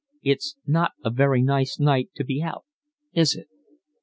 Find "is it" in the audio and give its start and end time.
3.13-3.45